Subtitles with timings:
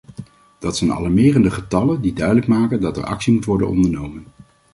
[0.59, 4.25] Dat zijn alarmerende getallen die duidelijk maken dat er actie moet worden ondernomen.